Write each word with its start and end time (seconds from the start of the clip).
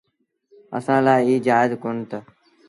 اسآݩٚ 0.77 1.03
لآ 1.05 1.15
ايٚ 1.27 1.43
جآئيز 1.45 1.71
ڪونهي 1.83 2.05
تا 2.09 2.19